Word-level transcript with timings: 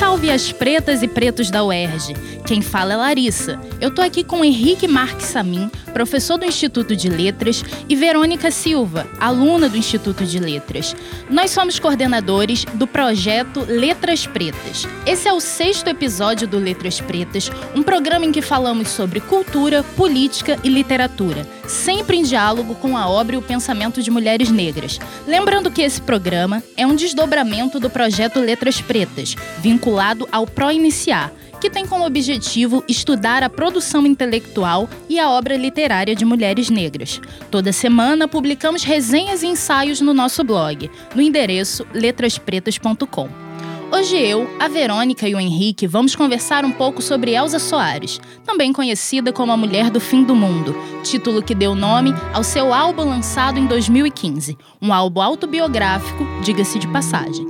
salve 0.00 0.30
as 0.30 0.50
pretas 0.50 1.02
e 1.02 1.08
pretos 1.08 1.50
da 1.50 1.62
UERJ. 1.62 2.14
Quem 2.46 2.62
fala 2.62 2.94
é 2.94 2.96
Larissa. 2.96 3.60
Eu 3.82 3.90
tô 3.90 4.00
aqui 4.00 4.24
com 4.24 4.42
Henrique 4.42 4.88
Marques 4.88 5.26
Samin, 5.26 5.70
professor 5.92 6.38
do 6.38 6.46
Instituto 6.46 6.96
de 6.96 7.10
Letras, 7.10 7.62
e 7.86 7.94
Verônica 7.94 8.50
Silva, 8.50 9.06
aluna 9.20 9.68
do 9.68 9.76
Instituto 9.76 10.24
de 10.24 10.38
Letras. 10.38 10.96
Nós 11.28 11.50
somos 11.50 11.78
coordenadores 11.78 12.64
do 12.64 12.86
projeto 12.86 13.66
Letras 13.68 14.26
Pretas. 14.26 14.88
Esse 15.04 15.28
é 15.28 15.32
o 15.34 15.38
sexto 15.38 15.88
episódio 15.88 16.48
do 16.48 16.58
Letras 16.58 16.98
Pretas, 16.98 17.50
um 17.74 17.82
programa 17.82 18.24
em 18.24 18.32
que 18.32 18.40
falamos 18.40 18.88
sobre 18.88 19.20
cultura, 19.20 19.82
política 19.82 20.58
e 20.64 20.70
literatura, 20.70 21.46
sempre 21.68 22.16
em 22.16 22.22
diálogo 22.22 22.74
com 22.74 22.96
a 22.96 23.06
obra 23.06 23.34
e 23.34 23.38
o 23.38 23.42
pensamento 23.42 24.02
de 24.02 24.10
mulheres 24.10 24.50
negras. 24.50 24.98
Lembrando 25.26 25.70
que 25.70 25.82
esse 25.82 26.00
programa 26.00 26.62
é 26.74 26.86
um 26.86 26.96
desdobramento 26.96 27.78
do 27.78 27.90
projeto 27.90 28.40
Letras 28.40 28.80
Pretas, 28.80 29.36
vinculado 29.58 29.89
ao 30.30 30.46
Pro-Iniciar, 30.46 31.32
que 31.60 31.68
tem 31.68 31.86
como 31.86 32.06
objetivo 32.06 32.82
estudar 32.88 33.42
a 33.42 33.50
produção 33.50 34.06
intelectual 34.06 34.88
e 35.08 35.18
a 35.18 35.30
obra 35.30 35.56
literária 35.56 36.14
de 36.14 36.24
mulheres 36.24 36.70
negras. 36.70 37.20
Toda 37.50 37.72
semana 37.72 38.26
publicamos 38.26 38.82
resenhas 38.82 39.42
e 39.42 39.46
ensaios 39.46 40.00
no 40.00 40.14
nosso 40.14 40.42
blog, 40.42 40.90
no 41.14 41.20
endereço 41.20 41.86
letraspretas.com. 41.92 43.50
Hoje 43.92 44.16
eu, 44.16 44.48
a 44.60 44.68
Verônica 44.68 45.28
e 45.28 45.34
o 45.34 45.40
Henrique 45.40 45.84
vamos 45.84 46.14
conversar 46.14 46.64
um 46.64 46.70
pouco 46.70 47.02
sobre 47.02 47.34
Elza 47.34 47.58
Soares, 47.58 48.20
também 48.46 48.72
conhecida 48.72 49.32
como 49.32 49.50
a 49.50 49.56
Mulher 49.56 49.90
do 49.90 49.98
Fim 49.98 50.22
do 50.22 50.34
Mundo, 50.34 50.76
título 51.02 51.42
que 51.42 51.56
deu 51.56 51.74
nome 51.74 52.14
ao 52.32 52.44
seu 52.44 52.72
álbum 52.72 53.02
lançado 53.02 53.58
em 53.58 53.66
2015, 53.66 54.56
um 54.80 54.92
álbum 54.92 55.20
autobiográfico, 55.20 56.24
diga-se 56.40 56.78
de 56.78 56.86
passagem. 56.86 57.44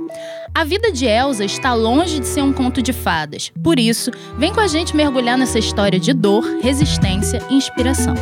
A 0.53 0.65
vida 0.65 0.91
de 0.91 1.05
Elsa 1.05 1.45
está 1.45 1.73
longe 1.73 2.19
de 2.19 2.27
ser 2.27 2.41
um 2.41 2.51
conto 2.51 2.81
de 2.81 2.91
fadas. 2.91 3.51
Por 3.63 3.79
isso, 3.79 4.11
vem 4.37 4.53
com 4.53 4.59
a 4.59 4.67
gente 4.67 4.95
mergulhar 4.95 5.37
nessa 5.37 5.57
história 5.57 5.97
de 5.97 6.11
dor, 6.11 6.43
resistência 6.61 7.41
e 7.49 7.55
inspiração. 7.55 8.13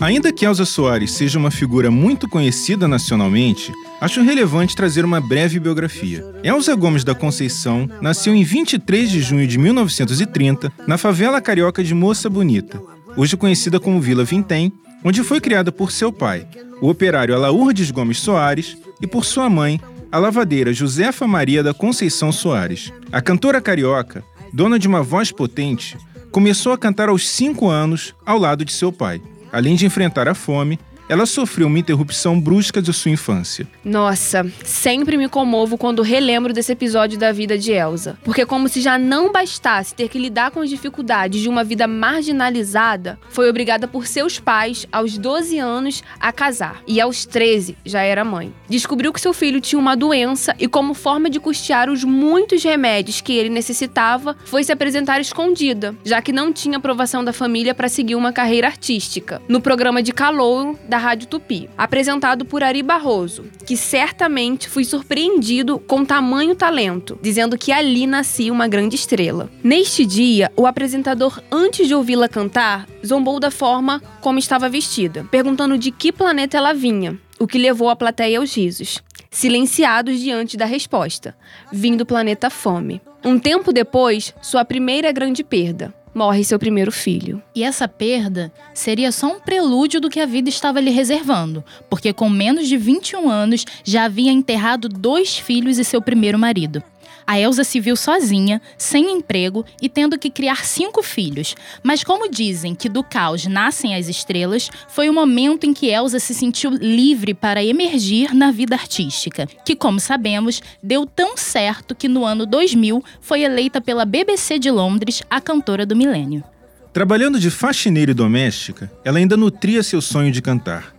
Ainda 0.00 0.32
que 0.32 0.44
Elza 0.44 0.64
Soares 0.64 1.12
seja 1.12 1.38
uma 1.38 1.50
figura 1.50 1.90
muito 1.90 2.28
conhecida 2.28 2.86
nacionalmente, 2.86 3.72
acho 4.00 4.22
relevante 4.22 4.76
trazer 4.76 5.04
uma 5.04 5.20
breve 5.20 5.58
biografia. 5.58 6.24
Elza 6.44 6.74
Gomes 6.76 7.02
da 7.02 7.16
Conceição 7.16 7.88
nasceu 8.00 8.32
em 8.34 8.44
23 8.44 9.10
de 9.10 9.20
junho 9.20 9.46
de 9.46 9.58
1930 9.58 10.72
na 10.86 10.96
favela 10.96 11.40
carioca 11.40 11.82
de 11.82 11.94
Moça 11.94 12.30
Bonita, 12.30 12.80
hoje 13.16 13.36
conhecida 13.36 13.80
como 13.80 14.00
Vila 14.00 14.24
Vintém, 14.24 14.72
onde 15.02 15.22
foi 15.24 15.40
criada 15.40 15.72
por 15.72 15.90
seu 15.90 16.12
pai, 16.12 16.46
o 16.84 16.90
operário 16.90 17.34
Alaurdes 17.34 17.90
Gomes 17.90 18.20
Soares, 18.20 18.76
e 19.00 19.06
por 19.06 19.24
sua 19.24 19.48
mãe, 19.48 19.80
a 20.12 20.18
lavadeira 20.18 20.70
Josefa 20.70 21.26
Maria 21.26 21.62
da 21.62 21.72
Conceição 21.72 22.30
Soares. 22.30 22.92
A 23.10 23.22
cantora 23.22 23.58
carioca, 23.58 24.22
dona 24.52 24.78
de 24.78 24.86
uma 24.86 25.02
voz 25.02 25.32
potente, 25.32 25.96
começou 26.30 26.74
a 26.74 26.78
cantar 26.78 27.08
aos 27.08 27.26
cinco 27.26 27.70
anos 27.70 28.14
ao 28.26 28.36
lado 28.36 28.66
de 28.66 28.72
seu 28.74 28.92
pai. 28.92 29.18
Além 29.50 29.76
de 29.76 29.86
enfrentar 29.86 30.28
a 30.28 30.34
fome, 30.34 30.78
ela 31.08 31.26
sofreu 31.26 31.66
uma 31.66 31.78
interrupção 31.78 32.40
brusca 32.40 32.80
de 32.80 32.92
sua 32.92 33.10
infância. 33.10 33.66
Nossa, 33.84 34.46
sempre 34.64 35.16
me 35.16 35.28
comovo 35.28 35.76
quando 35.76 36.02
relembro 36.02 36.52
desse 36.52 36.72
episódio 36.72 37.18
da 37.18 37.32
vida 37.32 37.58
de 37.58 37.72
Elsa. 37.72 38.18
Porque, 38.24 38.46
como 38.46 38.68
se 38.68 38.80
já 38.80 38.98
não 38.98 39.30
bastasse 39.30 39.94
ter 39.94 40.08
que 40.08 40.18
lidar 40.18 40.50
com 40.50 40.60
as 40.60 40.70
dificuldades 40.70 41.40
de 41.40 41.48
uma 41.48 41.64
vida 41.64 41.86
marginalizada, 41.86 43.18
foi 43.28 43.48
obrigada 43.48 43.86
por 43.86 44.06
seus 44.06 44.38
pais, 44.38 44.86
aos 44.90 45.18
12 45.18 45.58
anos, 45.58 46.02
a 46.18 46.32
casar. 46.32 46.82
E 46.86 47.00
aos 47.00 47.24
13 47.24 47.76
já 47.84 48.02
era 48.02 48.24
mãe. 48.24 48.52
Descobriu 48.68 49.12
que 49.12 49.20
seu 49.20 49.32
filho 49.32 49.60
tinha 49.60 49.78
uma 49.78 49.96
doença 49.96 50.54
e, 50.58 50.66
como 50.66 50.94
forma 50.94 51.28
de 51.28 51.40
custear 51.40 51.90
os 51.90 52.04
muitos 52.04 52.62
remédios 52.62 53.20
que 53.20 53.32
ele 53.32 53.50
necessitava, 53.50 54.36
foi 54.44 54.64
se 54.64 54.72
apresentar 54.72 55.20
escondida, 55.20 55.94
já 56.04 56.22
que 56.22 56.32
não 56.32 56.52
tinha 56.52 56.78
aprovação 56.78 57.24
da 57.24 57.32
família 57.32 57.74
para 57.74 57.88
seguir 57.88 58.14
uma 58.14 58.32
carreira 58.32 58.66
artística. 58.66 59.40
No 59.48 59.60
programa 59.60 60.02
de 60.02 60.12
Calouro, 60.12 60.78
da 60.94 60.98
Rádio 60.98 61.26
Tupi, 61.26 61.68
apresentado 61.76 62.44
por 62.44 62.62
Ari 62.62 62.80
Barroso, 62.80 63.46
que 63.66 63.76
certamente 63.76 64.68
foi 64.68 64.84
surpreendido 64.84 65.80
com 65.80 66.04
tamanho 66.04 66.54
talento, 66.54 67.18
dizendo 67.20 67.58
que 67.58 67.72
ali 67.72 68.06
nascia 68.06 68.52
uma 68.52 68.68
grande 68.68 68.94
estrela. 68.94 69.50
Neste 69.60 70.06
dia, 70.06 70.52
o 70.56 70.68
apresentador, 70.68 71.42
antes 71.50 71.88
de 71.88 71.96
ouvi-la 71.96 72.28
cantar, 72.28 72.86
zombou 73.04 73.40
da 73.40 73.50
forma 73.50 74.00
como 74.20 74.38
estava 74.38 74.68
vestida, 74.68 75.26
perguntando 75.32 75.76
de 75.76 75.90
que 75.90 76.12
planeta 76.12 76.56
ela 76.56 76.72
vinha, 76.72 77.18
o 77.40 77.46
que 77.48 77.58
levou 77.58 77.88
a 77.88 77.96
plateia 77.96 78.38
aos 78.38 78.54
risos, 78.56 79.02
silenciados 79.28 80.20
diante 80.20 80.56
da 80.56 80.64
resposta: 80.64 81.36
vim 81.72 81.96
do 81.96 82.06
planeta 82.06 82.48
Fome. 82.48 83.02
Um 83.24 83.36
tempo 83.36 83.72
depois, 83.72 84.32
sua 84.40 84.64
primeira 84.64 85.10
grande 85.10 85.42
perda 85.42 85.92
morre 86.14 86.44
seu 86.44 86.58
primeiro 86.58 86.92
filho. 86.92 87.42
E 87.54 87.64
essa 87.64 87.88
perda 87.88 88.52
seria 88.72 89.10
só 89.10 89.26
um 89.26 89.40
prelúdio 89.40 90.00
do 90.00 90.08
que 90.08 90.20
a 90.20 90.26
vida 90.26 90.48
estava 90.48 90.80
lhe 90.80 90.90
reservando, 90.90 91.64
porque 91.90 92.12
com 92.12 92.28
menos 92.28 92.68
de 92.68 92.76
21 92.76 93.28
anos 93.28 93.64
já 93.82 94.04
havia 94.04 94.30
enterrado 94.30 94.88
dois 94.88 95.36
filhos 95.36 95.78
e 95.78 95.84
seu 95.84 96.00
primeiro 96.00 96.38
marido. 96.38 96.82
A 97.26 97.38
Elsa 97.38 97.64
se 97.64 97.80
viu 97.80 97.96
sozinha, 97.96 98.60
sem 98.76 99.10
emprego 99.12 99.64
e 99.80 99.88
tendo 99.88 100.18
que 100.18 100.30
criar 100.30 100.64
cinco 100.64 101.02
filhos. 101.02 101.54
Mas 101.82 102.04
como 102.04 102.30
dizem 102.30 102.74
que 102.74 102.88
do 102.88 103.02
caos 103.02 103.46
nascem 103.46 103.94
as 103.94 104.08
estrelas, 104.08 104.70
foi 104.88 105.08
o 105.08 105.12
momento 105.12 105.64
em 105.64 105.72
que 105.72 105.90
Elsa 105.90 106.18
se 106.18 106.34
sentiu 106.34 106.70
livre 106.70 107.32
para 107.32 107.64
emergir 107.64 108.34
na 108.34 108.50
vida 108.50 108.74
artística, 108.74 109.46
que, 109.64 109.74
como 109.74 109.98
sabemos, 109.98 110.62
deu 110.82 111.06
tão 111.06 111.36
certo 111.36 111.94
que 111.94 112.08
no 112.08 112.24
ano 112.24 112.44
2000 112.46 113.02
foi 113.20 113.42
eleita 113.42 113.80
pela 113.80 114.04
BBC 114.04 114.58
de 114.58 114.70
Londres 114.70 115.22
a 115.30 115.40
cantora 115.40 115.86
do 115.86 115.96
milênio. 115.96 116.44
Trabalhando 116.92 117.40
de 117.40 117.50
faxineira 117.50 118.12
e 118.12 118.14
doméstica, 118.14 118.90
ela 119.04 119.18
ainda 119.18 119.36
nutria 119.36 119.82
seu 119.82 120.00
sonho 120.00 120.30
de 120.30 120.40
cantar. 120.40 120.94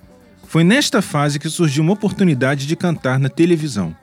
Foi 0.46 0.64
nesta 0.64 1.02
fase 1.02 1.40
que 1.40 1.50
surgiu 1.50 1.84
uma 1.84 1.94
oportunidade 1.94 2.68
de 2.68 2.76
cantar 2.76 3.20
na 3.20 3.30
televisão. 3.30 3.96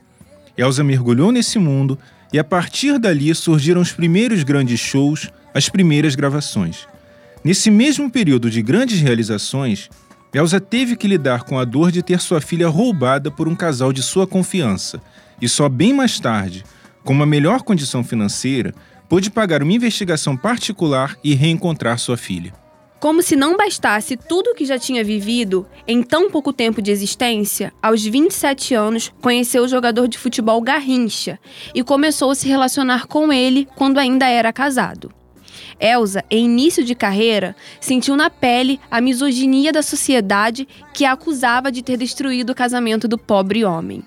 Elsa 0.56 0.84
mergulhou 0.84 1.32
nesse 1.32 1.58
mundo 1.58 1.98
e 2.32 2.38
a 2.38 2.44
partir 2.44 2.98
dali 2.98 3.34
surgiram 3.34 3.80
os 3.80 3.92
primeiros 3.92 4.42
grandes 4.42 4.80
shows, 4.80 5.30
as 5.54 5.68
primeiras 5.68 6.14
gravações. 6.14 6.86
Nesse 7.44 7.70
mesmo 7.70 8.10
período 8.10 8.50
de 8.50 8.62
grandes 8.62 9.00
realizações, 9.00 9.88
Elsa 10.32 10.60
teve 10.60 10.96
que 10.96 11.08
lidar 11.08 11.42
com 11.42 11.58
a 11.58 11.64
dor 11.64 11.90
de 11.90 12.02
ter 12.02 12.20
sua 12.20 12.40
filha 12.40 12.68
roubada 12.68 13.30
por 13.30 13.48
um 13.48 13.54
casal 13.54 13.92
de 13.92 14.02
sua 14.02 14.26
confiança, 14.26 15.00
e 15.40 15.48
só 15.48 15.68
bem 15.68 15.92
mais 15.92 16.18
tarde, 16.18 16.64
com 17.04 17.12
uma 17.12 17.26
melhor 17.26 17.62
condição 17.62 18.02
financeira, 18.04 18.72
pôde 19.08 19.30
pagar 19.30 19.62
uma 19.62 19.72
investigação 19.72 20.36
particular 20.36 21.16
e 21.22 21.34
reencontrar 21.34 21.98
sua 21.98 22.16
filha. 22.16 22.61
Como 23.02 23.20
se 23.20 23.34
não 23.34 23.56
bastasse 23.56 24.16
tudo 24.16 24.50
o 24.50 24.54
que 24.54 24.64
já 24.64 24.78
tinha 24.78 25.02
vivido 25.02 25.66
em 25.88 26.04
tão 26.04 26.30
pouco 26.30 26.52
tempo 26.52 26.80
de 26.80 26.92
existência, 26.92 27.72
aos 27.82 28.04
27 28.04 28.76
anos 28.76 29.12
conheceu 29.20 29.64
o 29.64 29.68
jogador 29.68 30.06
de 30.06 30.16
futebol 30.16 30.60
Garrincha 30.60 31.36
e 31.74 31.82
começou 31.82 32.30
a 32.30 32.34
se 32.36 32.46
relacionar 32.46 33.08
com 33.08 33.32
ele 33.32 33.66
quando 33.74 33.98
ainda 33.98 34.28
era 34.28 34.52
casado. 34.52 35.12
Elsa, 35.80 36.24
em 36.30 36.44
início 36.44 36.84
de 36.84 36.94
carreira, 36.94 37.56
sentiu 37.80 38.14
na 38.14 38.30
pele 38.30 38.78
a 38.88 39.00
misoginia 39.00 39.72
da 39.72 39.82
sociedade 39.82 40.68
que 40.94 41.04
a 41.04 41.10
acusava 41.10 41.72
de 41.72 41.82
ter 41.82 41.96
destruído 41.96 42.50
o 42.50 42.54
casamento 42.54 43.08
do 43.08 43.18
pobre 43.18 43.64
homem. 43.64 44.04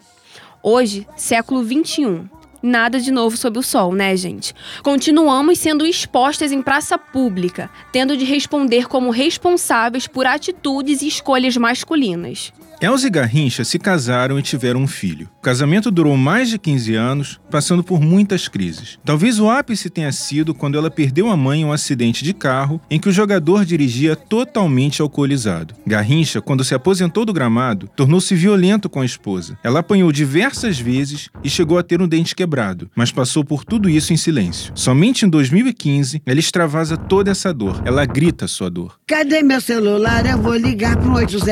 Hoje, 0.63 1.05
século 1.17 1.63
21, 1.63 2.29
nada 2.65 2.99
de 2.99 3.11
novo 3.11 3.37
sob 3.37 3.59
o 3.59 3.63
sol, 3.63 3.93
né, 3.93 4.15
gente? 4.17 4.53
Continuamos 4.83 5.59
sendo 5.59 5.85
expostas 5.85 6.51
em 6.51 6.61
praça 6.61 6.97
pública, 6.97 7.69
tendo 7.91 8.17
de 8.17 8.25
responder 8.25 8.87
como 8.87 9.11
responsáveis 9.11 10.07
por 10.07 10.25
atitudes 10.25 11.01
e 11.01 11.07
escolhas 11.07 11.55
masculinas. 11.55 12.51
Elza 12.81 13.07
e 13.07 13.09
Garrincha 13.09 13.63
se 13.63 13.79
casaram 13.79 14.37
e 14.37 14.41
tiveram 14.41 14.81
um 14.81 14.87
filho. 14.87 15.29
O 15.37 15.41
casamento 15.41 15.89
durou 15.89 16.17
mais 16.17 16.49
de 16.49 16.57
15 16.57 16.95
anos, 16.95 17.39
passando 17.49 17.83
por 17.83 18.01
muitas 18.01 18.47
crises. 18.47 18.99
Talvez 19.05 19.39
o 19.39 19.49
ápice 19.49 19.89
tenha 19.89 20.11
sido 20.11 20.53
quando 20.53 20.77
ela 20.77 20.91
perdeu 20.91 21.29
a 21.29 21.37
mãe 21.37 21.61
em 21.61 21.65
um 21.65 21.71
acidente 21.71 22.23
de 22.23 22.33
carro 22.33 22.81
em 22.89 22.99
que 22.99 23.07
o 23.07 23.11
jogador 23.11 23.63
dirigia 23.63 24.15
totalmente 24.15 25.01
alcoolizado. 25.01 25.73
Garrincha, 25.87 26.41
quando 26.41 26.63
se 26.63 26.75
aposentou 26.75 27.23
do 27.25 27.33
gramado, 27.33 27.89
tornou-se 27.95 28.35
violento 28.35 28.89
com 28.89 29.01
a 29.01 29.05
esposa. 29.05 29.57
Ela 29.63 29.79
apanhou 29.79 30.11
diversas 30.11 30.77
vezes 30.77 31.29
e 31.43 31.49
chegou 31.49 31.77
a 31.77 31.83
ter 31.83 32.01
um 32.01 32.07
dente 32.07 32.35
quebrado, 32.35 32.89
mas 32.95 33.11
passou 33.11 33.43
por 33.45 33.63
tudo 33.63 33.89
isso 33.89 34.11
em 34.11 34.17
silêncio. 34.17 34.73
Somente 34.75 35.25
em 35.25 35.29
2015, 35.29 36.21
ela 36.25 36.39
extravasa 36.39 36.97
toda 36.97 37.31
essa 37.31 37.53
dor. 37.53 37.81
Ela 37.85 38.05
grita 38.05 38.47
sua 38.47 38.69
dor. 38.69 38.99
Cadê 39.07 39.41
meu 39.41 39.61
celular? 39.61 40.25
Eu 40.25 40.41
vou 40.41 40.55
ligar 40.55 40.97
para 40.97 41.13
80 41.13 41.45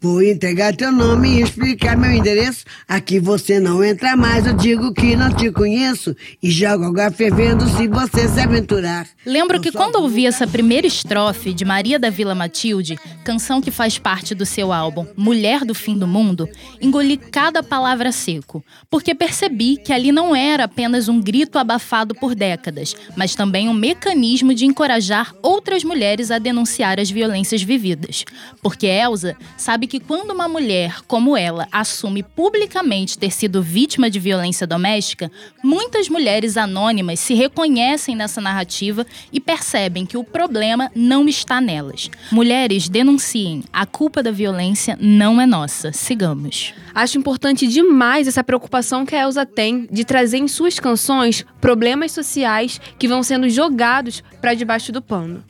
vou 0.00 0.22
pegar 0.48 0.74
teu 0.74 0.90
nome 0.90 1.28
e 1.28 1.42
explicar 1.42 1.94
meu 1.94 2.10
endereço. 2.10 2.64
Aqui 2.88 3.20
você 3.20 3.60
não 3.60 3.84
entra 3.84 4.16
mais, 4.16 4.46
eu 4.46 4.54
digo 4.54 4.94
que 4.94 5.14
não 5.14 5.30
te 5.30 5.52
conheço. 5.52 6.16
E 6.42 6.50
jogo 6.50 6.86
água 6.86 7.10
fervendo 7.10 7.68
se 7.68 7.86
você 7.86 8.26
se 8.26 8.40
aventurar. 8.40 9.06
Lembro 9.26 9.60
que 9.60 9.70
quando 9.70 9.96
ouvi 9.96 10.24
essa 10.24 10.46
primeira 10.46 10.86
estrofe 10.86 11.52
de 11.52 11.66
Maria 11.66 11.98
da 11.98 12.08
Vila 12.08 12.34
Matilde, 12.34 12.98
canção 13.24 13.60
que 13.60 13.70
faz 13.70 13.98
parte 13.98 14.34
do 14.34 14.46
seu 14.46 14.72
álbum 14.72 15.04
Mulher 15.14 15.66
do 15.66 15.74
Fim 15.74 15.98
do 15.98 16.06
Mundo, 16.06 16.48
engoli 16.80 17.18
cada 17.18 17.62
palavra 17.62 18.10
seco, 18.10 18.64
porque 18.88 19.14
percebi 19.14 19.76
que 19.76 19.92
ali 19.92 20.10
não 20.10 20.34
era 20.34 20.64
apenas 20.64 21.08
um 21.08 21.20
grito 21.20 21.58
abafado 21.58 22.14
por 22.14 22.34
décadas, 22.34 22.94
mas 23.14 23.34
também 23.34 23.68
um 23.68 23.74
mecanismo 23.74 24.54
de 24.54 24.64
encorajar 24.64 25.34
outras 25.42 25.84
mulheres 25.84 26.30
a 26.30 26.38
denunciar 26.38 26.98
as 26.98 27.10
violências 27.10 27.62
vividas. 27.62 28.24
Porque 28.62 28.86
Elsa 28.86 29.36
sabe 29.58 29.86
que 29.86 30.00
quando 30.00 30.37
uma 30.38 30.46
mulher 30.48 31.00
como 31.08 31.36
ela 31.36 31.66
assume 31.72 32.22
publicamente 32.22 33.18
ter 33.18 33.32
sido 33.32 33.60
vítima 33.60 34.08
de 34.08 34.20
violência 34.20 34.68
doméstica, 34.68 35.32
muitas 35.64 36.08
mulheres 36.08 36.56
anônimas 36.56 37.18
se 37.18 37.34
reconhecem 37.34 38.14
nessa 38.14 38.40
narrativa 38.40 39.04
e 39.32 39.40
percebem 39.40 40.06
que 40.06 40.16
o 40.16 40.22
problema 40.22 40.92
não 40.94 41.28
está 41.28 41.60
nelas. 41.60 42.08
Mulheres 42.30 42.88
denunciem, 42.88 43.64
a 43.72 43.84
culpa 43.84 44.22
da 44.22 44.30
violência 44.30 44.96
não 45.00 45.40
é 45.40 45.46
nossa. 45.46 45.92
Sigamos. 45.92 46.72
Acho 46.94 47.18
importante 47.18 47.66
demais 47.66 48.28
essa 48.28 48.44
preocupação 48.44 49.04
que 49.04 49.16
a 49.16 49.22
Elsa 49.22 49.44
tem 49.44 49.88
de 49.90 50.04
trazer 50.04 50.38
em 50.38 50.46
suas 50.46 50.78
canções 50.78 51.44
problemas 51.60 52.12
sociais 52.12 52.80
que 52.96 53.08
vão 53.08 53.24
sendo 53.24 53.48
jogados 53.48 54.22
para 54.40 54.54
debaixo 54.54 54.92
do 54.92 55.02
pano. 55.02 55.42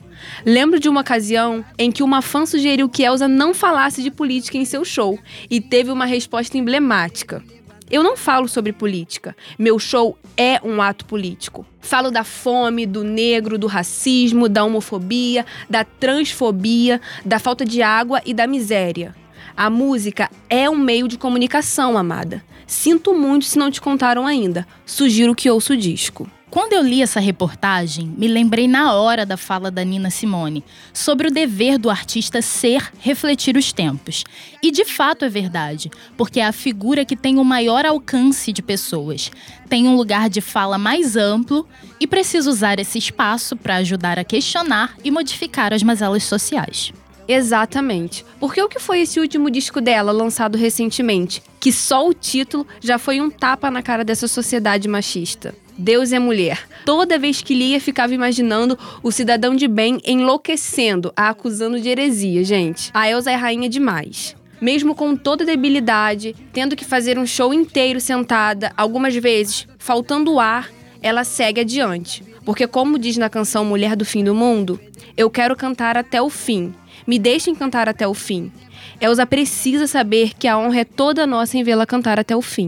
Lembro 0.45 0.79
de 0.79 0.89
uma 0.89 1.01
ocasião 1.01 1.63
em 1.77 1.91
que 1.91 2.03
uma 2.03 2.21
fã 2.21 2.45
sugeriu 2.45 2.89
que 2.89 3.03
Elsa 3.03 3.27
não 3.27 3.53
falasse 3.53 4.01
de 4.01 4.11
política 4.11 4.57
em 4.57 4.65
seu 4.65 4.83
show 4.83 5.17
e 5.49 5.59
teve 5.61 5.91
uma 5.91 6.05
resposta 6.05 6.57
emblemática. 6.57 7.43
Eu 7.89 8.03
não 8.03 8.15
falo 8.15 8.47
sobre 8.47 8.71
política. 8.71 9.35
Meu 9.57 9.79
show 9.79 10.15
é 10.37 10.61
um 10.63 10.79
ato 10.79 11.05
político. 11.05 11.65
Falo 11.79 12.11
da 12.11 12.23
fome, 12.23 12.85
do 12.85 13.03
negro, 13.03 13.57
do 13.57 13.65
racismo, 13.65 14.47
da 14.47 14.63
homofobia, 14.63 15.43
da 15.67 15.83
transfobia, 15.83 17.01
da 17.25 17.39
falta 17.39 17.65
de 17.65 17.81
água 17.81 18.21
e 18.23 18.33
da 18.33 18.45
miséria. 18.45 19.15
A 19.57 19.69
música 19.69 20.29
é 20.49 20.69
um 20.69 20.77
meio 20.77 21.07
de 21.07 21.17
comunicação, 21.17 21.97
amada. 21.97 22.43
Sinto 22.67 23.15
muito 23.15 23.45
se 23.45 23.57
não 23.57 23.71
te 23.71 23.81
contaram 23.81 24.27
ainda. 24.27 24.67
Sugiro 24.85 25.33
que 25.33 25.49
ouça 25.49 25.73
o 25.73 25.77
disco. 25.77 26.29
Quando 26.49 26.73
eu 26.73 26.81
li 26.81 27.03
essa 27.03 27.19
reportagem, 27.19 28.11
me 28.17 28.27
lembrei 28.27 28.67
na 28.67 28.93
hora 28.93 29.23
da 29.23 29.37
fala 29.37 29.69
da 29.69 29.83
Nina 29.83 30.09
Simone 30.09 30.63
sobre 30.91 31.27
o 31.27 31.31
dever 31.31 31.77
do 31.77 31.91
artista 31.91 32.41
ser 32.41 32.91
refletir 32.99 33.55
os 33.55 33.71
tempos. 33.71 34.23
E 34.61 34.71
de 34.71 34.83
fato 34.83 35.23
é 35.23 35.29
verdade, 35.29 35.91
porque 36.17 36.39
é 36.39 36.45
a 36.45 36.51
figura 36.51 37.05
que 37.05 37.15
tem 37.15 37.37
o 37.37 37.43
maior 37.43 37.85
alcance 37.85 38.51
de 38.51 38.63
pessoas, 38.63 39.31
tem 39.69 39.87
um 39.87 39.95
lugar 39.95 40.27
de 40.27 40.41
fala 40.41 40.79
mais 40.79 41.15
amplo 41.15 41.67
e 41.99 42.07
precisa 42.07 42.49
usar 42.49 42.79
esse 42.79 42.97
espaço 42.97 43.55
para 43.55 43.75
ajudar 43.75 44.17
a 44.17 44.23
questionar 44.23 44.95
e 45.03 45.11
modificar 45.11 45.71
as 45.71 45.83
mazelas 45.83 46.23
sociais. 46.23 46.91
Exatamente. 47.27 48.25
Porque 48.39 48.59
o 48.59 48.67
que 48.67 48.79
foi 48.79 49.01
esse 49.01 49.19
último 49.19 49.51
disco 49.51 49.79
dela, 49.79 50.11
lançado 50.11 50.57
recentemente? 50.57 51.43
Que 51.59 51.71
só 51.71 52.07
o 52.07 52.11
título 52.11 52.65
já 52.81 52.97
foi 52.97 53.21
um 53.21 53.29
tapa 53.29 53.69
na 53.69 53.83
cara 53.83 54.03
dessa 54.03 54.27
sociedade 54.27 54.87
machista. 54.87 55.53
Deus 55.79 56.11
é 56.11 56.19
mulher. 56.19 56.67
Toda 56.85 57.17
vez 57.17 57.41
que 57.41 57.55
lia, 57.55 57.79
ficava 57.79 58.13
imaginando 58.13 58.77
o 59.01 59.13
cidadão 59.13 59.55
de 59.55 59.65
bem 59.65 60.01
enlouquecendo, 60.05 61.13
a 61.15 61.29
acusando 61.29 61.79
de 61.79 61.87
heresia, 61.87 62.43
gente. 62.43 62.91
A 62.93 63.09
Elsa 63.09 63.31
é 63.31 63.35
rainha 63.35 63.69
demais. 63.69 64.35
Mesmo 64.59 64.93
com 64.93 65.15
toda 65.15 65.45
debilidade, 65.45 66.35
tendo 66.51 66.75
que 66.75 66.83
fazer 66.83 67.17
um 67.17 67.25
show 67.25 67.53
inteiro 67.53 68.01
sentada, 68.01 68.73
algumas 68.75 69.15
vezes 69.15 69.65
faltando 69.77 70.37
ar, 70.37 70.69
ela 71.01 71.23
segue 71.23 71.61
adiante. 71.61 72.25
Porque, 72.43 72.67
como 72.67 72.99
diz 72.99 73.15
na 73.15 73.29
canção 73.29 73.63
Mulher 73.63 73.95
do 73.95 74.03
Fim 74.03 74.21
do 74.21 74.35
Mundo, 74.35 74.77
eu 75.15 75.29
quero 75.29 75.55
cantar 75.55 75.97
até 75.97 76.21
o 76.21 76.29
fim. 76.29 76.73
Me 77.07 77.17
deixem 77.17 77.55
cantar 77.55 77.87
até 77.87 78.05
o 78.05 78.13
fim. 78.13 78.51
Elsa 78.99 79.25
precisa 79.25 79.87
saber 79.87 80.33
que 80.37 80.45
a 80.45 80.57
honra 80.57 80.81
é 80.81 80.83
toda 80.83 81.25
nossa 81.25 81.57
em 81.57 81.63
vê-la 81.63 81.85
cantar 81.85 82.19
até 82.19 82.35
o 82.35 82.41
fim. 82.41 82.67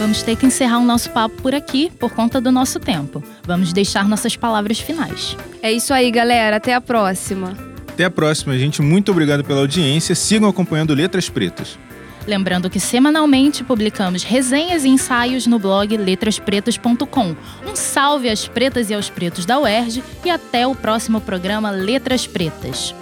Vamos 0.00 0.22
ter 0.22 0.34
que 0.34 0.46
encerrar 0.46 0.78
o 0.78 0.82
nosso 0.82 1.10
papo 1.10 1.42
por 1.42 1.54
aqui 1.54 1.92
por 1.98 2.10
conta 2.12 2.40
do 2.40 2.50
nosso 2.50 2.80
tempo. 2.80 3.22
Vamos 3.46 3.70
deixar 3.70 4.08
nossas 4.08 4.34
palavras 4.34 4.80
finais. 4.80 5.36
É 5.60 5.70
isso 5.70 5.92
aí, 5.92 6.10
galera. 6.10 6.56
Até 6.56 6.72
a 6.72 6.80
próxima. 6.80 7.54
Até 7.86 8.06
a 8.06 8.10
próxima, 8.10 8.56
gente. 8.56 8.80
Muito 8.80 9.12
obrigado 9.12 9.44
pela 9.44 9.60
audiência. 9.60 10.14
Sigam 10.14 10.48
acompanhando 10.48 10.94
Letras 10.94 11.28
Pretas. 11.28 11.78
Lembrando 12.26 12.70
que 12.70 12.80
semanalmente 12.80 13.62
publicamos 13.62 14.22
resenhas 14.22 14.86
e 14.86 14.88
ensaios 14.88 15.46
no 15.46 15.58
blog 15.58 15.94
letraspretas.com. 15.94 17.36
Um 17.70 17.76
salve 17.76 18.30
às 18.30 18.48
pretas 18.48 18.88
e 18.88 18.94
aos 18.94 19.10
pretos 19.10 19.44
da 19.44 19.60
UERJ 19.60 20.02
e 20.24 20.30
até 20.30 20.66
o 20.66 20.74
próximo 20.74 21.20
programa 21.20 21.70
Letras 21.70 22.26
Pretas. 22.26 22.94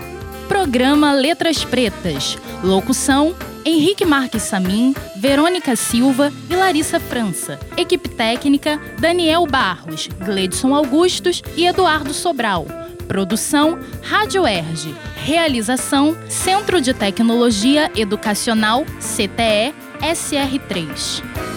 Programa 0.49 1.13
Letras 1.13 1.65
Pretas. 1.65 2.37
Locução: 2.65 3.37
Henrique 3.69 4.07
Marques 4.07 4.45
Samin, 4.45 4.95
Verônica 5.15 5.77
Silva 5.77 6.33
e 6.49 6.57
Larissa 6.57 6.99
França. 6.99 7.61
Equipe 7.77 8.09
técnica: 8.09 8.81
Daniel 8.99 9.45
Barros, 9.47 10.09
Gledson 10.25 10.75
Augustos 10.75 11.43
e 11.55 11.67
Eduardo 11.67 12.15
Sobral. 12.15 12.67
Produção: 13.07 13.79
Rádio 14.03 14.47
Erge. 14.47 14.95
Realização: 15.23 16.17
Centro 16.31 16.81
de 16.81 16.95
Tecnologia 16.95 17.93
Educacional, 17.95 18.87
CTE, 19.01 19.75
SR3. 20.01 21.48